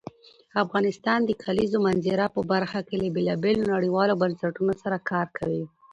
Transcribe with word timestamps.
افغانستان 0.63 1.19
د 1.25 1.31
کلیزو 1.43 1.77
منظره 1.87 2.25
په 2.35 2.41
برخه 2.51 2.79
کې 2.87 2.95
له 3.01 3.07
بېلابېلو 3.15 3.69
نړیوالو 3.73 4.19
بنسټونو 4.21 4.73
سره 4.83 4.97
کار 5.11 5.27
کوي. 5.37 5.63